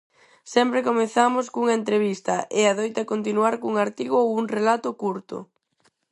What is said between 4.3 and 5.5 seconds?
un relato curto.